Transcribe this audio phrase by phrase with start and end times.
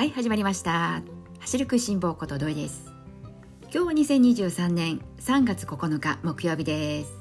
[0.00, 1.02] はい始まりました。
[1.40, 2.90] 走る食いしん坊こと土井です。
[3.64, 7.12] 今日は2023年3月9日木曜日です。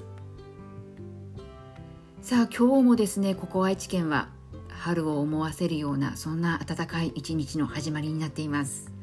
[2.22, 4.30] さあ今日もですねここ愛知県は
[4.70, 8.94] 春を思わせるようなそんな暖かい一日の始まりになっています。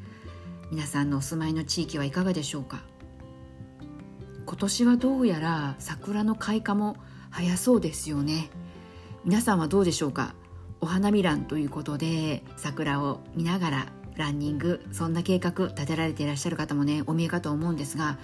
[0.71, 2.81] 皆さんのお住まいの地域はいかがでしょうか。
[4.47, 6.97] 今年はどうやら桜の開花も
[7.29, 8.49] 早そうですよね。
[9.23, 10.33] 皆さんはどうでしょうか。
[10.81, 18.17] お花見ランということで桜を見ながらランニングそんな計画立てられていらっしゃる方もねお見えかと思うんですが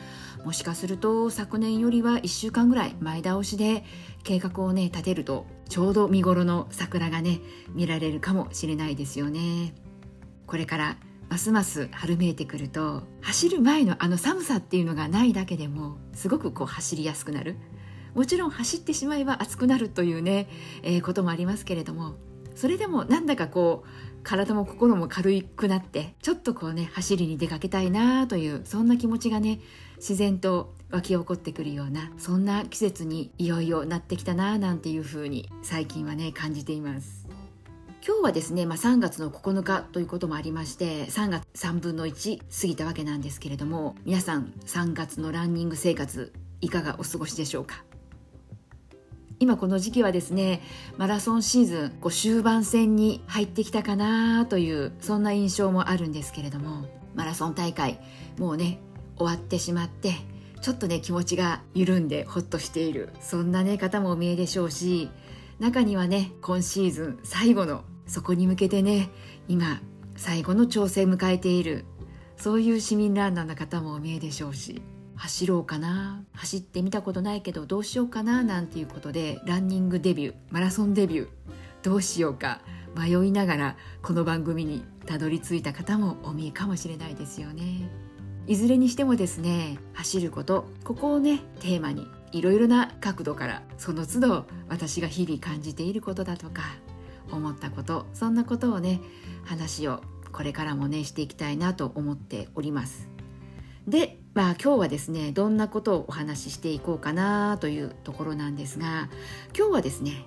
[0.43, 3.83] もしかすると昨年よりは1週間ぐらい前倒しで
[4.23, 7.39] 計画をね立てるとちょうど見頃の桜がね
[7.69, 9.73] 見られるかもしれないですよね。
[10.45, 10.97] これから
[11.29, 17.55] ますます春めいてくると走る前のあの寒さっていうのがないだけでもすごくこう走りやすくなる。
[18.13, 20.47] もちろん走ってしまえば暑くなるというね、
[20.83, 22.13] えー、こともありますけれども
[22.55, 23.87] それでもなんだかこう
[24.23, 29.59] 体も心も軽くなってちょっとこうね走りに出かけたいなというそんな気持ちがね
[29.97, 37.27] 自然と湧き起こってくるようなそんな季節にいよいよなってきたななんていう風に最近はね感じています。
[38.05, 47.85] 今日はですね、まあ、3月の9日ということもありまして3月3分の1過ぎたわけなんですけれども皆さん3月のランニング生活いかがお過ごしでしょうか？
[49.39, 50.61] 今この時期はですね
[50.97, 57.99] マラソンシーズンこう終盤戦に入ってきたかなというそんな印象もあるんですけれどもマラソン大会
[58.37, 58.79] もうね
[59.17, 60.13] 終わってしまって
[60.61, 65.09] ちょっとね気持ちが緩んでホッとしているそんなね方もお見えでしょうし
[65.59, 69.09] 中にはね今シーズン最後のそこに向けてね
[69.47, 69.81] 今
[70.15, 71.85] 最後の調整迎えている
[72.37, 74.81] そういう市民ランナーの方もお見えでしょうし
[75.15, 81.27] 走ろうかな走ってみたことないけどどうしようかななんていうことでランニングデビューマラソンデビュー
[81.83, 82.61] どうしようか
[82.95, 87.89] 迷いながらこの番組にたどり着いた方もお見えかもしれないですよね。
[88.45, 96.63] いずれにしてもですね走ることここをねテーマにいろいろな角度からその都度私が日々感じていることだとか
[97.31, 98.99] 思ったことそんなことをね
[99.45, 100.01] 話を
[100.33, 103.12] これからもねしていきたいなと思っております。
[103.87, 109.09] でまあ今日はですねどんなことをお話ししていこうかなというところなんですが
[109.57, 110.25] 今日はですね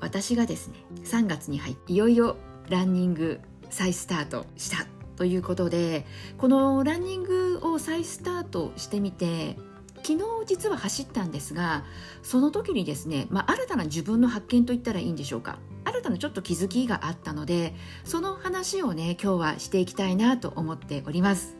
[0.00, 2.36] 私がですね3月に入っていよいよ
[2.68, 6.06] ランニング再スタートしたということで
[6.38, 9.56] このランニングを再スタートしてみて
[9.96, 11.84] 昨日実は走ったんですが
[12.22, 15.58] その時にですね、まあ、新たな自分の発見といったらいいんでしょうか。
[15.84, 21.56] 新たなちょっと気づきがあったのでその話をね今日はしていきたいなと思っております。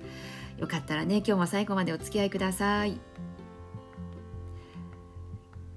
[0.64, 2.98] よかったらね今日も最後までお付き合いください。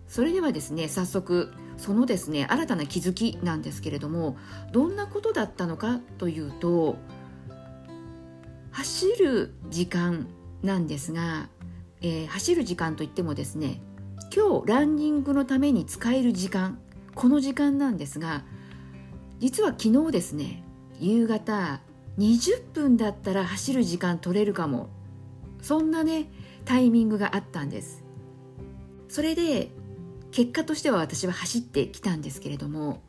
[0.08, 4.38] それではですね早速そのですね新たな気づきなんですけれども
[4.72, 6.96] どんなことだったのかというと
[8.72, 10.28] 走る時間
[10.64, 11.50] なんですが、
[12.00, 13.82] えー、走る時間といってもですね
[14.34, 16.80] 今日ランニングのために使える時間
[17.14, 18.46] この時間なんですが
[19.40, 20.64] 実は昨日ですね
[20.98, 21.82] 夕方
[22.18, 24.90] 20分だったら走る時間取れるかも。
[25.62, 26.30] そんなね
[26.66, 28.04] タイミングがあったんです。
[29.08, 29.72] それで
[30.32, 33.02] 結果としては私は走ってきたんですけれども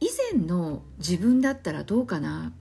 [0.00, 2.52] 以前の自分だったらどうかな。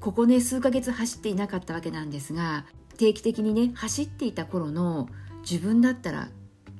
[0.00, 2.64] ここね数ヶ月走っていなかったわけなんですが
[2.96, 5.08] 定期的にね走っていた頃の
[5.42, 6.28] 自分だったら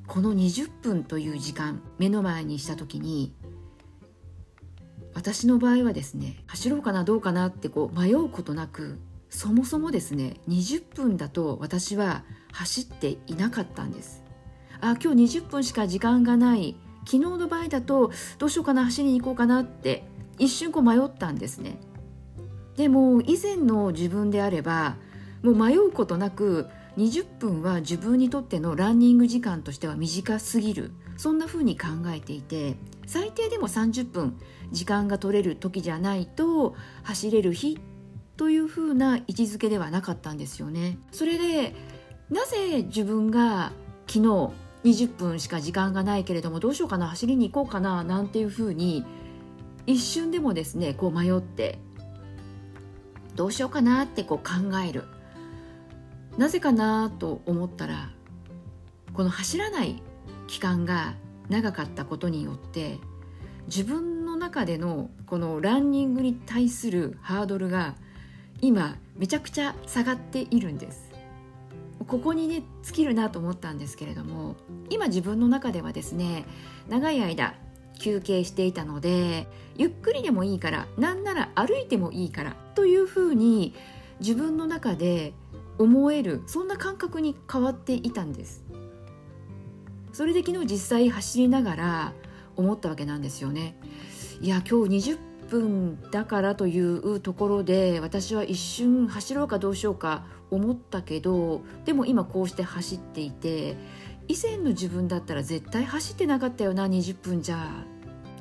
[0.06, 3.34] この20分という時間目の前にした時に
[5.16, 8.98] 私の場合はですね走ろうかなどうかなってこう迷うことなく
[9.30, 12.22] そもそもですね20分だと私は
[12.52, 14.22] 走っていなかったんです。
[14.78, 16.76] あ今日20分しか時間がない。
[17.06, 20.04] 昨日の場合だとどうしようかな走りに行こうかなって
[20.38, 21.78] 一瞬こう迷ったんですね。
[22.76, 24.96] でも以前の自分であれば
[25.42, 26.66] もう迷うことなく
[26.98, 30.90] 20分は自分にとってのランニング時間としては短すぎる。
[31.16, 32.76] そんな風に考えていて
[33.06, 34.38] 最低でも30分
[34.72, 37.78] 時間が取れる時じゃないと走れる日
[38.36, 40.98] という風な位置づけではなかったんですよね。
[41.10, 41.74] それで
[42.28, 43.72] なぜ自分が
[44.06, 44.52] 昨日
[44.84, 49.04] 20分しか時間がないけれどもどうしようかな走りに行こうかななんていう風に
[49.86, 51.78] 一瞬でもですねこう迷って
[53.34, 55.04] どうしようかなってこう考える
[56.36, 58.10] なぜかなと思ったら
[59.14, 60.02] この走らない
[60.46, 61.14] 期間が
[61.48, 62.98] 長かったことによって
[63.66, 67.94] 自分の中でのこのランニングに対するハードルが
[68.60, 71.06] 今めちゃくちゃ下がっているんです。
[72.06, 74.54] ここにね尽きるなと思ったんですけれども
[74.90, 76.44] 今自分の中ではですね
[76.88, 77.54] 長い間
[77.98, 83.74] 休憩していたのでゆっくりでもいいからなんなら歩いてもいいからというふうに
[84.20, 85.32] 自分の中で
[85.78, 88.62] 思えるそんな感覚に変わっていたんです。
[90.16, 92.12] それで昨日実際走りながら
[92.56, 93.76] 思ったわけなんですよね。
[94.40, 95.18] いや今日20
[95.50, 103.76] 分だからというところで私は一瞬走ろうかどうしようか思ったけどでも今こうして走っていて
[104.26, 107.84] 以前の自分だったら絶対走ってなかったよな20分じゃ。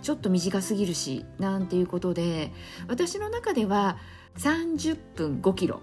[0.02, 2.54] ちょっと短すぎるしなんていうことで
[2.88, 3.98] 私の中では
[4.38, 5.82] 30分5キロ。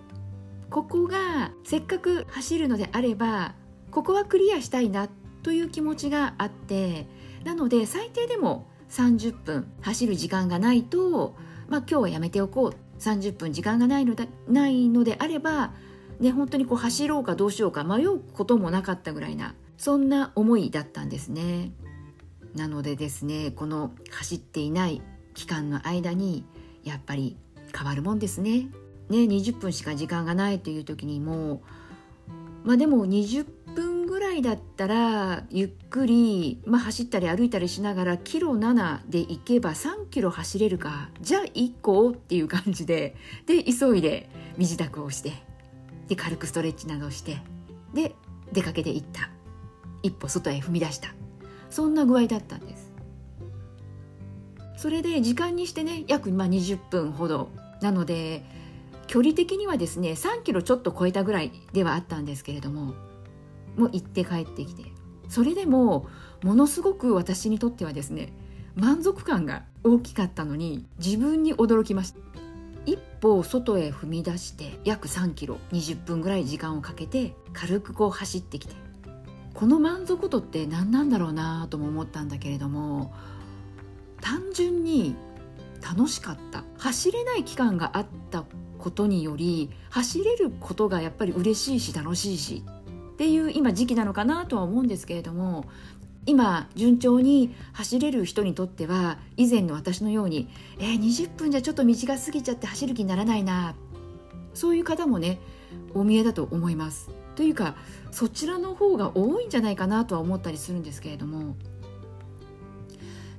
[0.71, 3.55] ここがせっかく走るのであれば
[3.91, 7.07] ここはクリアしたいなってという気持ちがあって
[7.45, 11.35] なので最低でも30分走る時間がないと、
[11.69, 15.73] まあ、今日はやめておこう30分時間がないのだないのであれば、
[16.21, 21.73] ね、本当にこう走ろうかどうしようか迷うこともなかったぐらいなそんな思いだったんですね。
[22.55, 25.01] なのでですねこの走っていない
[25.35, 26.45] 期間の間に
[26.85, 27.37] やっぱり
[27.75, 28.69] 変わるもんですね。
[29.09, 31.63] ね20分しか時間がないという時にも
[32.63, 33.62] まあでも20分
[34.13, 43.17] ぐらいだったらゆっくり、まあ、走ったり歩いたりしながらキロ7で行けば3キロ走れるかじゃあ1個っていう感じで
[43.47, 44.29] で急いで
[44.59, 45.33] 身支度をして
[46.09, 47.39] で軽くストレッチなどをして
[47.95, 48.15] で
[48.53, 49.31] 出かけていった。
[50.03, 51.15] 一歩外へ踏み出した。
[51.71, 52.93] そんな具合だったんです。
[54.77, 57.51] それで時間にしてね約まあ20分ほど。
[57.81, 58.45] なので
[59.07, 62.95] 距離的にはですね3キロちょっと超えたぐらいではあったんですけれども
[63.77, 64.85] も行って帰ってきて。
[65.29, 66.07] それでも
[66.43, 68.35] ものすごく私にとってはですね
[68.75, 72.21] 満足感が大きかったのに自分に驚きました。
[72.85, 78.75] 一歩外へ踏み出して約3キロ20分ぐらい時間をかけて軽くこう走ってきて。
[79.55, 83.13] この満足度って何なんだろうなとも思ったんだけれども
[84.23, 85.15] 単純に
[85.83, 86.65] 楽しかった。
[86.79, 88.45] 走れない期間があった
[88.79, 92.65] ことにより走れることがやっぱり嬉しいし楽しいし
[93.23, 95.65] っていう今時期なのかなとは思うんですけれども
[96.27, 100.49] 今順調に走れる人にとっては以前の私のように
[100.81, 103.77] えー、20分じゃちょっと短すぎちゃって走る気にならないな
[104.55, 105.39] そういう方もね
[105.95, 107.11] お見えだと思います。
[107.37, 107.77] というか
[108.11, 111.55] そちらの方が多いんじゃないかなとは思ったりするんですけれども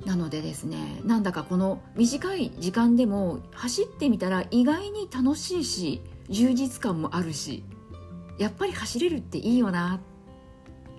[0.06, 7.65] なのでですねなんだかこの短い時間でも走ってみたら意外に楽しいし充実感もあるし
[8.38, 10.00] やっぱり走れるっていいよな。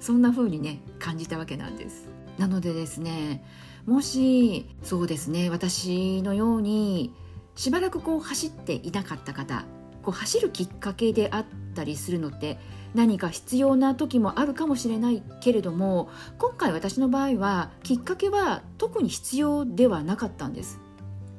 [0.01, 2.09] そんな風にね感じたわけなんです。
[2.39, 3.45] なのでですね
[3.87, 7.13] もしそうですね私のように
[7.55, 9.65] しばらくこう走っていなかった方
[10.03, 11.45] こう走るきっかけであっ
[11.75, 12.59] たりするのって
[12.95, 16.09] 何か必要な時もあるかもしれないけれども
[16.39, 20.81] 今回私の場合はきっかけは特に必要ではなかったんです。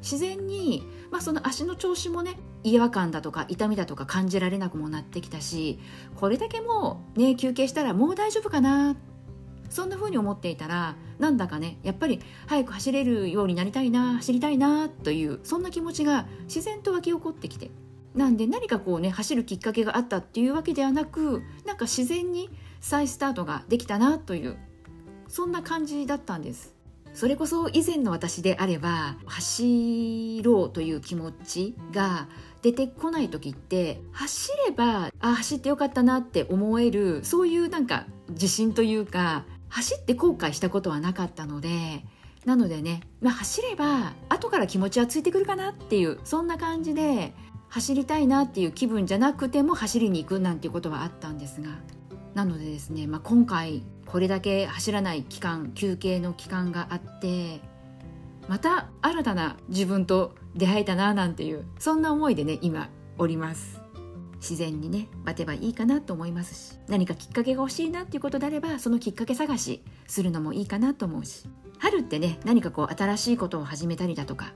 [0.05, 5.79] 自然に、まあ、その足の調子もね違和感だとか痛みだとか感じられなくもなってきたし
[6.15, 8.95] これだけもうね休憩したらもう大丈夫かな
[9.71, 17.71] そんな風に思っていたらなんだかねやっぱり早く走れるようになりたいな走りたいなというそんな気持ちが自然と湧き起こってきて
[18.13, 24.55] なんで何かこうね走るきっかけがあったっていうわけではなくなんか自然に再スタートができたなという
[25.27, 26.75] そんな感じだったんです。
[27.15, 32.27] それこそ以前の私であれば走ろうという気持ちが
[32.61, 42.03] 出てこない時って走ればあ走ってよかったなって思えるそういうなんか自信というか走って後悔したことはなかったので
[42.43, 47.33] なのでね、まあ、走れば後から気持ちはついてくるかなっていうそんな感じで
[47.69, 51.69] 走りたいなっていう気分じゃなくても走りに行くなんていうことはあったんですが
[52.33, 57.59] なのでですね、まあ、今回これだけ走らない期間休憩の期間があって
[58.47, 63.81] また新たな自分と出会えたななんていうそんな思いでね今おります。
[64.35, 71.47] 自然にね待てばいいかなと思いますし何かきっかけが欲しいなっていうことであればそのきっかけ探しするのもいいかなと思うし
[71.79, 74.53] 春ってね何かこう新しいことを始めたりだとか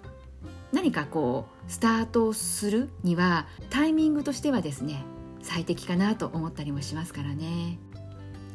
[0.71, 5.03] 何かこうスタートするにはタイミングとしてはですね
[5.41, 7.79] 最適かなと思ったりもしますからね。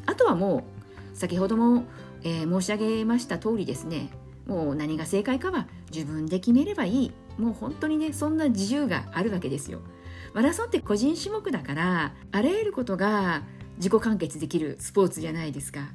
[0.05, 0.84] あとはもう
[1.15, 1.85] 先ほども、
[2.23, 4.09] えー、申し上げました通りですね。
[4.45, 7.11] もう何が正解かは自分で決めればいい。
[7.39, 9.79] もう本当にねそんな自由があるわけですよ。
[10.33, 13.43] マラソンって個人種目だからあらゆることが
[13.77, 15.89] 自己完結できるスポーツじゃないですか。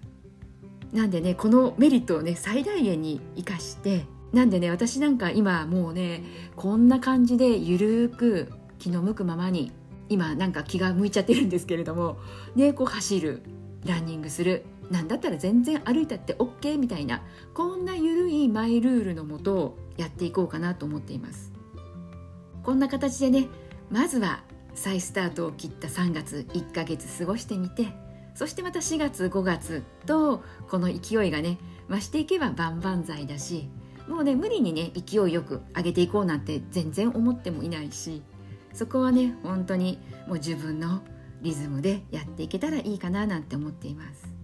[0.93, 6.25] なんでねこのメリットをね最大限に生かしてなんでね私なんか今もうね
[6.57, 9.73] こんな感じでゆるーく気の向くままに
[10.09, 12.19] 今なんか気が向いちゃってるんですけれども
[12.57, 13.43] ねこう走る
[13.85, 17.23] ランニングするなんだったら全然歩いたって OK みたいな
[17.55, 21.53] こんな緩いマイルールのもとをやっていこうかなと思っています。
[22.63, 23.49] こんな形でね
[23.91, 24.43] まずは
[24.75, 27.89] 再スタートを切った3月1ヶ月過ごしてみて
[28.35, 33.69] そしてまた4月5月とこの勢いがね増していけば万々歳だし
[34.09, 38.23] もうね無理にね勢いよく上げていこうなんて全然思ってもいないし
[38.73, 41.03] そこはね本当にもう自分の
[41.43, 44.40] リズムでやっていけたらいいかななんて思っています。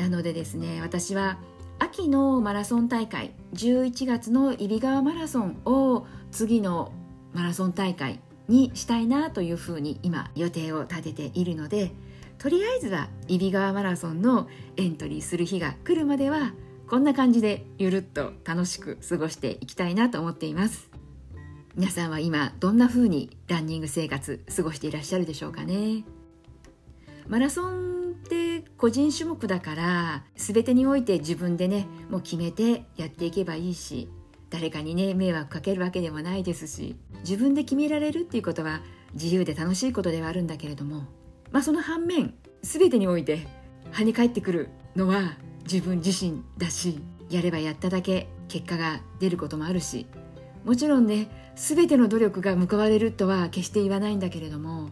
[0.00, 1.38] なのでですね私は
[1.78, 6.92] 秋のマラソン大会11月の揖斐川マラソンを次の
[7.34, 11.92] マラソン大会にしたいなというふうに今予定を立てているので
[12.38, 16.54] とりあえずは揖斐川マラソンのエントリーする日が来るまでは
[16.88, 20.90] こんな感じでゆるっと楽しく過ごしていきたいなと思っています。
[21.76, 26.04] 皆さんは今どんな風にランニング生活過ごしていらっしゃるでしょうかね。
[27.28, 27.99] マラソン
[28.80, 34.08] 個人種目だから全てにおいて自分でねもう決めてやっていけばいいし
[34.48, 38.80] 誰かにね迷惑かけるわけでもないですし自分で決められるっていうことは
[39.12, 41.04] 自由で楽しいことではあるんだけれども
[41.52, 42.32] まあその反面
[42.62, 43.46] 全てにおいて
[43.92, 45.36] 跳ね返ってくるのは
[45.70, 50.06] 自分自身だしやればやっただけ結果が出ることもあるし
[50.64, 54.88] もちろんね全ての努力が報われるとは決して言わないんだけれども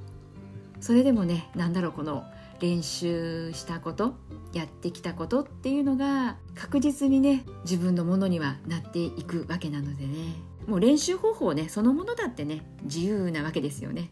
[0.78, 2.24] それでもね何だろうこの
[2.60, 4.14] 練習したこと
[4.52, 10.34] やってきたことっていうのが確実にね自分のものにはなっていくわけなのでね。
[10.66, 14.10] もう練習方法ねそのものだってね自由なわけですよね。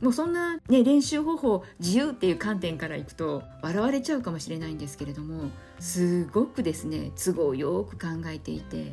[0.00, 8.92] もうそんな、ね、練習方法自由っていう観点からいくと笑われちゃうかもしれないんですけれどもすごくですね都合よく考えていて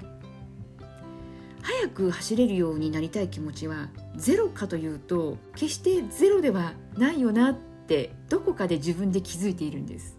[1.61, 10.17] 早く走れるようになりたい気持ちはゼロかというと決してゼロではないよなってってどこかで自分で気づいているんです。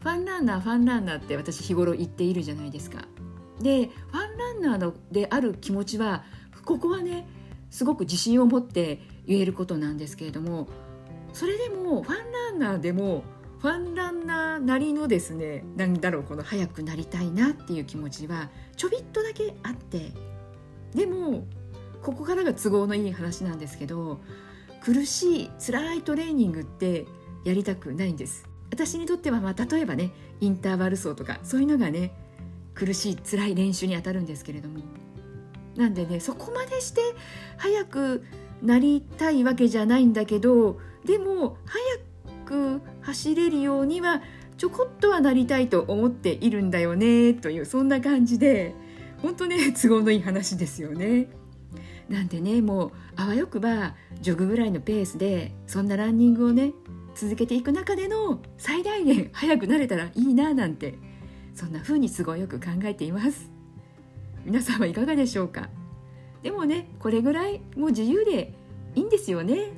[0.00, 3.04] ファンランナーファンランナーって私日頃言っているじゃないですか。
[3.60, 6.24] でファンランナーのである気持ちは
[6.64, 7.28] ここはね
[7.68, 10.68] すごく自信を持って言えることなんですけれども
[11.34, 13.22] それでもファンランナーでも
[13.58, 20.12] ファンランナーなりのですね何だろうこの速くなりたいなっていう気持ちはちょびっとだけあって
[20.94, 21.46] でも
[22.02, 24.20] ここからが都合のいい話なんですけど
[24.82, 27.06] 苦しい辛いトレーニングって
[27.44, 32.12] やりたくないんです私にとってはまあ例えばねインターバル走とかそういうのがね
[32.74, 34.80] 苦しい辛い練習にあたるんですけれども
[35.76, 37.00] なんでねそこまでして
[37.56, 38.24] 速く
[38.62, 44.22] なりたいわけじゃないんだけどでも速く走れるようには
[44.56, 48.74] ちょこっとはなりたいと思っているんだよねというそんな感じで
[49.22, 51.28] 本当ね都合のいい話ですよね。
[52.10, 56.72] なんでねもうあわよくばジョグぐらいのペースでそんなランニングをね
[57.14, 60.98] 続けていく中での最大限速くなれたらいいななんて
[61.54, 63.50] そんな風に都合よく考えています。
[64.44, 65.68] 皆さんはいかがでしょうか？
[66.42, 68.54] でもねこれぐらいもう自由で
[68.96, 69.72] いいんですよね。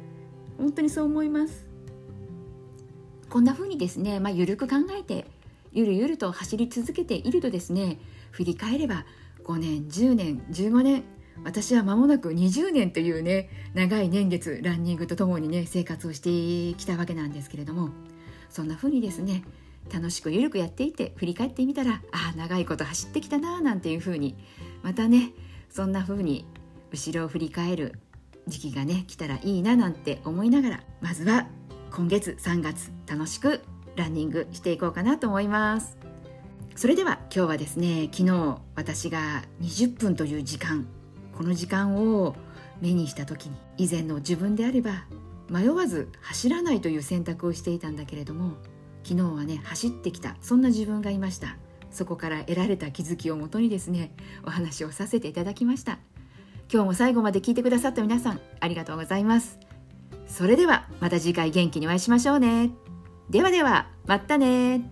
[0.57, 1.67] 本当にそう思います。
[3.29, 5.27] こんな風にですねまあ緩く考えて
[5.73, 7.99] ゆるゆると走り続けているとですね
[8.31, 9.05] 振り返れば
[9.45, 11.05] 5年10年15年
[11.45, 17.91] 私は間もなく20年というね長い年月ランニングとともにね生活をしてきたわけなんですけれども
[18.49, 19.43] そんな風にですね
[19.93, 24.37] 楽しくゆるくやっていて振り返ってみたらああ長いこと走ってきたななんていう風に
[24.83, 25.33] またね
[25.71, 26.47] そんな風に
[26.91, 27.99] 後ろを振り返る
[28.47, 31.49] 時期がね来たらいいななんて思いながらまずは
[31.91, 33.63] 今月3月楽しく
[33.97, 35.99] ランニングしていこうかなと思います。
[36.75, 40.87] それでは今日はですね昨日私が20分という時間
[41.43, 42.37] この時間を
[42.81, 45.07] 目にした時に以前の自分であれば
[45.51, 48.53] 迷わず走らないという選択をしていたんだけれども
[49.03, 51.57] 昨日はね走ってきたそんな自分がいました。
[51.91, 54.15] そこから得られた気づきをもとにですね
[54.47, 55.99] お話をさせていただきました。
[56.73, 59.59] 今日も最後まで聞いてくださった皆さんありがとうございます。
[60.29, 62.71] それではまた次回元気にお会いしましょうね。
[63.31, 64.89] ではではまたね